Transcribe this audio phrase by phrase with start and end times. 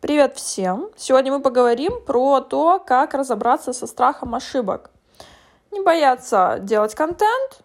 [0.00, 0.88] Привет всем!
[0.96, 4.90] Сегодня мы поговорим про то, как разобраться со страхом ошибок.
[5.70, 7.60] Не бояться делать контент,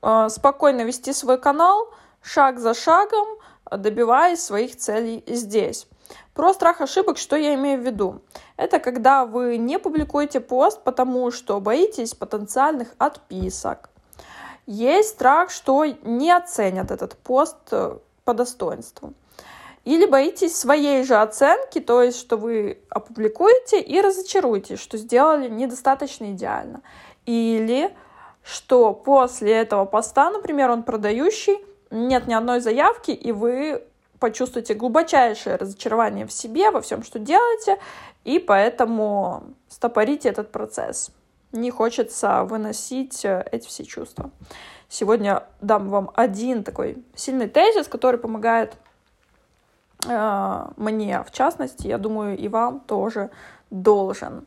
[0.00, 1.92] э, спокойно вести свой канал,
[2.22, 3.28] шаг за шагом,
[3.70, 5.86] добиваясь своих целей здесь.
[6.32, 8.22] Про страх ошибок, что я имею в виду?
[8.56, 13.90] Это когда вы не публикуете пост, потому что боитесь потенциальных отписок.
[14.64, 19.12] Есть страх, что не оценят этот пост э, по достоинству.
[19.86, 26.32] Или боитесь своей же оценки, то есть, что вы опубликуете и разочаруетесь, что сделали недостаточно
[26.32, 26.82] идеально.
[27.24, 27.96] Или
[28.42, 33.84] что после этого поста, например, он продающий, нет ни одной заявки, и вы
[34.18, 37.78] почувствуете глубочайшее разочарование в себе, во всем, что делаете,
[38.24, 41.12] и поэтому стопорите этот процесс.
[41.52, 44.32] Не хочется выносить э, эти все чувства.
[44.88, 48.74] Сегодня дам вам один такой сильный тезис, который помогает
[50.06, 53.30] мне, в частности, я думаю, и вам тоже
[53.70, 54.46] должен.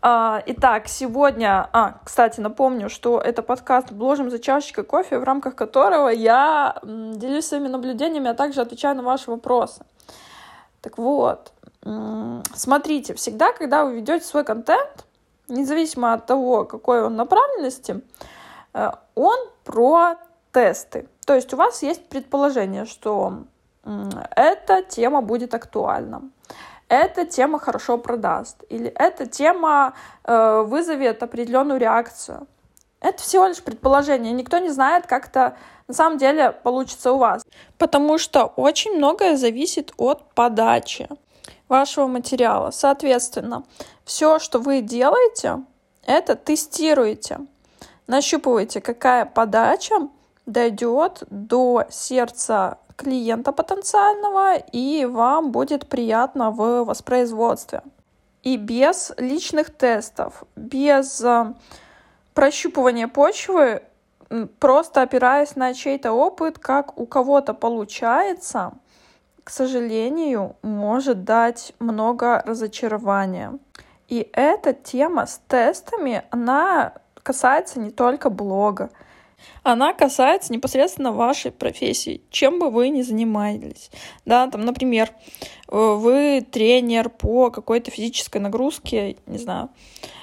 [0.00, 5.54] А, итак, сегодня, а, кстати, напомню, что это подкаст «Бложим за чашечкой кофе», в рамках
[5.54, 9.84] которого я делюсь своими наблюдениями, а также отвечаю на ваши вопросы.
[10.80, 11.52] Так вот,
[12.54, 15.04] смотрите, всегда, когда вы ведете свой контент,
[15.48, 18.02] независимо от того, какой он направленности,
[18.74, 20.16] э, он про
[20.52, 21.08] тесты.
[21.26, 23.44] То есть у вас есть предположение, что
[24.36, 26.22] эта тема будет актуальна,
[26.88, 32.46] эта тема хорошо продаст, или эта тема э, вызовет определенную реакцию.
[33.00, 34.32] Это всего лишь предположение.
[34.32, 37.44] Никто не знает, как это на самом деле получится у вас.
[37.78, 41.08] Потому что очень многое зависит от подачи
[41.68, 42.70] вашего материала.
[42.70, 43.62] Соответственно,
[44.04, 45.62] все, что вы делаете,
[46.04, 47.40] это тестируете.
[48.06, 50.08] Нащупываете, какая подача
[50.46, 57.82] дойдет до сердца клиента потенциального, и вам будет приятно в воспроизводстве.
[58.42, 61.54] И без личных тестов, без э,
[62.34, 63.82] прощупывания почвы,
[64.58, 68.72] просто опираясь на чей-то опыт, как у кого-то получается,
[69.44, 73.58] к сожалению, может дать много разочарования.
[74.08, 78.90] И эта тема с тестами, она касается не только блога.
[79.62, 83.90] Она касается непосредственно вашей профессии, чем бы вы ни занимались.
[84.24, 85.10] Да, там, например,
[85.68, 89.70] э, вы тренер по какой-то физической нагрузке, не знаю,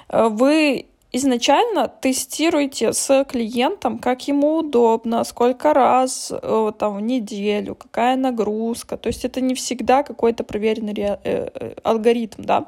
[0.09, 7.75] э, вы изначально тестируете с клиентом, как ему удобно, сколько раз э, там, в неделю,
[7.75, 8.97] какая нагрузка.
[8.97, 11.17] То есть это не всегда какой-то проверенный
[11.83, 12.65] алгоритм, да.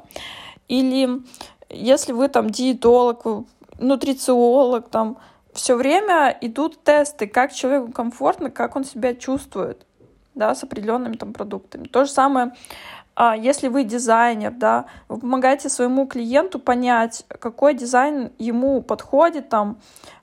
[0.68, 1.20] Или
[1.68, 3.26] если вы там диетолог,
[3.78, 5.18] нутрициолог, там,
[5.58, 9.84] все время идут тесты, как человеку комфортно, как он себя чувствует,
[10.34, 11.88] да, с определенными там продуктами.
[11.88, 12.52] То же самое,
[13.16, 19.78] а, если вы дизайнер, да, вы помогаете своему клиенту понять, какой дизайн ему подходит там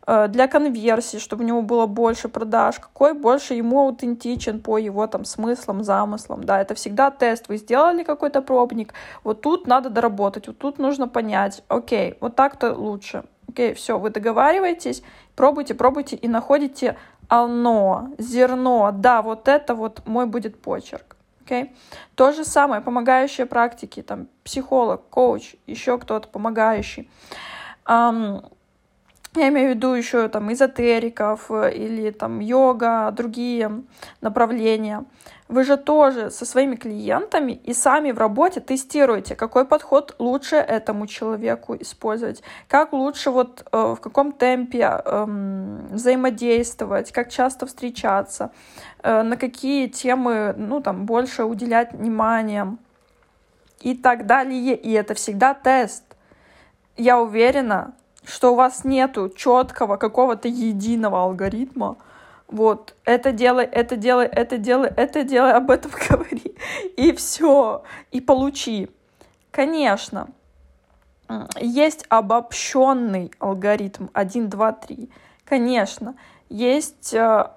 [0.07, 5.05] э, для конверсии, чтобы у него было больше продаж, какой больше ему аутентичен по его
[5.07, 7.49] там смыслам, замыслам, да, это всегда тест.
[7.49, 8.93] Вы сделали какой-то пробник,
[9.25, 14.09] вот тут надо доработать, вот тут нужно понять, окей, вот так-то лучше, окей, все, вы
[14.09, 15.03] договариваетесь,
[15.35, 16.97] пробуйте, пробуйте и находите
[17.27, 21.15] оно, зерно, да, вот это вот мой будет почерк.
[21.43, 21.69] Okay?
[22.15, 27.09] То же самое, помогающие практики, там, психолог, коуч, еще кто-то помогающий.
[27.87, 28.51] Um,
[29.35, 33.83] я имею в виду еще там эзотериков или там йога, другие
[34.21, 35.03] направления.
[35.47, 41.05] Вы же тоже со своими клиентами и сами в работе тестируете, какой подход лучше этому
[41.05, 45.25] человеку использовать, как лучше вот э, в каком темпе э,
[45.91, 48.51] взаимодействовать, как часто встречаться,
[49.03, 52.77] э, на какие темы ну там больше уделять внимание
[53.81, 54.75] и так далее.
[54.75, 56.03] И это всегда тест.
[56.97, 61.97] Я уверена, что у вас нету четкого какого-то единого алгоритма,
[62.55, 66.55] вот, это делай, это делай, это делай, это делай, об этом говори,
[66.95, 68.89] и все, и получи.
[69.51, 70.29] Конечно,
[71.59, 75.09] есть обобщенный алгоритм 1, 2, 3.
[75.43, 76.15] Конечно,
[76.47, 77.49] есть э,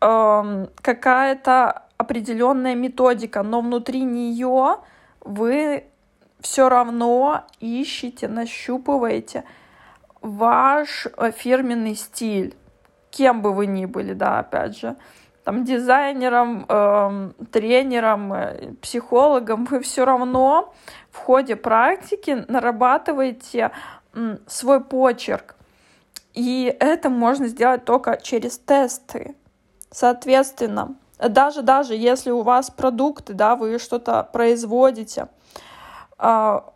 [0.00, 4.78] э, какая-то определенная методика, но внутри нее
[5.20, 5.84] вы
[6.40, 9.44] все равно ищете, нащупываете,
[10.20, 12.56] ваш э, фирменный стиль,
[13.14, 14.96] кем бы вы ни были, да, опять же,
[15.44, 20.74] там дизайнером, э, тренером, э, психологом, вы все равно
[21.10, 23.70] в ходе практики нарабатываете
[24.14, 25.54] э, свой почерк.
[26.32, 29.36] И это можно сделать только через тесты.
[29.90, 35.28] Соответственно, даже, даже если у вас продукты, да, вы что-то производите,
[36.18, 36.72] а,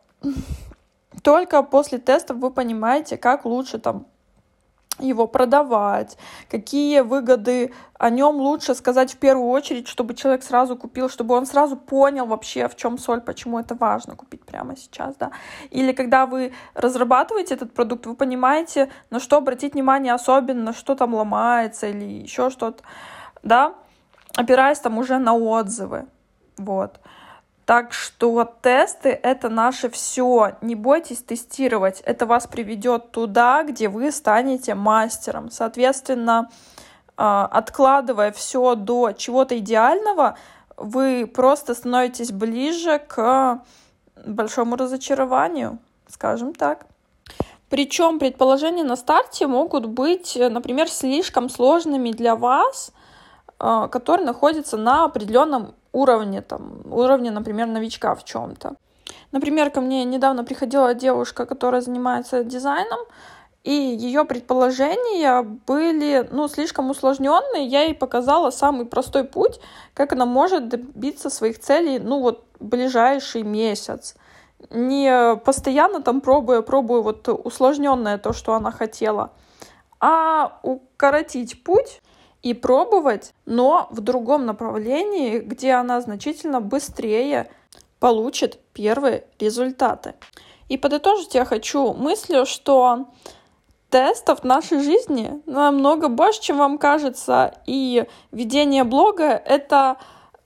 [1.22, 4.06] только после тестов вы понимаете, как лучше там
[4.98, 6.16] его продавать,
[6.50, 11.46] какие выгоды о нем лучше сказать в первую очередь, чтобы человек сразу купил, чтобы он
[11.46, 15.30] сразу понял вообще, в чем соль, почему это важно купить прямо сейчас, да.
[15.70, 21.14] Или когда вы разрабатываете этот продукт, вы понимаете, на что обратить внимание особенно, что там
[21.14, 22.82] ломается или еще что-то,
[23.42, 23.74] да,
[24.36, 26.06] опираясь там уже на отзывы,
[26.56, 27.00] вот.
[27.68, 30.56] Так что тесты— это наше все.
[30.62, 32.00] Не бойтесь тестировать.
[32.00, 35.50] Это вас приведет туда, где вы станете мастером.
[35.50, 36.48] Соответственно,
[37.18, 40.38] а, откладывая все до чего-то идеального,
[40.78, 43.60] вы просто становитесь ближе к
[44.24, 45.78] большому разочарованию,
[46.08, 46.86] скажем так.
[47.68, 52.92] Причем предположения на старте могут быть, например, слишком сложными для вас,
[53.58, 58.74] а, которые находятся на определенном уровне, там, уровне, например, новичка в чем-то.
[59.32, 63.00] Например, ко мне недавно приходила девушка, которая занимается дизайном,
[63.64, 67.66] и ее предположения были, ну, слишком усложненные.
[67.66, 69.60] Я ей показала самый простой путь,
[69.94, 74.16] как она может добиться своих целей, ну, вот, ближайший месяц.
[74.70, 79.32] Не постоянно там пробуя, пробую вот усложненное то, что она хотела,
[80.00, 82.00] а укоротить путь
[82.42, 87.50] и пробовать, но в другом направлении, где она значительно быстрее
[87.98, 90.14] получит первые результаты.
[90.68, 93.06] И подытожить я хочу мыслью, что
[93.90, 99.96] тестов в нашей жизни намного больше, чем вам кажется, и ведение блога— это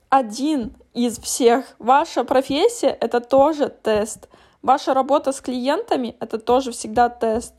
[0.09, 1.75] один из всех.
[1.79, 4.29] Ваша профессия— это тоже тест.
[4.61, 7.53] Ваша работа с клиентами— это тоже всегда тест.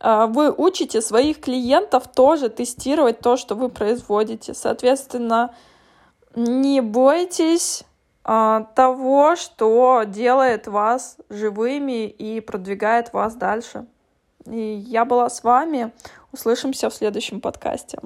[0.00, 4.54] А, вы учите своих клиентов тоже тестировать то, что вы производите.
[4.54, 5.54] Соответственно,
[6.34, 7.84] не бойтесь
[8.24, 13.86] а, того, что делает вас живыми и продвигает вас дальше.
[14.46, 15.92] И я была с вами.
[16.32, 17.98] Услышимся в следующем подкасте.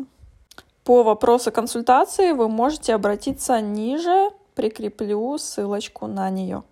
[0.85, 6.63] По вопросу консультации вы можете обратиться ниже, прикреплю ссылочку на нее.